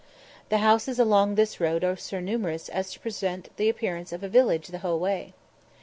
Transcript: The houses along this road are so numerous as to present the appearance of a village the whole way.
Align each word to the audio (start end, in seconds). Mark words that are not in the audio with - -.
The 0.49 0.57
houses 0.57 0.97
along 0.97 1.35
this 1.35 1.59
road 1.59 1.83
are 1.83 1.95
so 1.95 2.19
numerous 2.19 2.69
as 2.69 2.89
to 2.91 2.99
present 2.99 3.55
the 3.57 3.69
appearance 3.69 4.11
of 4.11 4.23
a 4.23 4.29
village 4.29 4.69
the 4.69 4.79
whole 4.79 4.97
way. 4.97 5.35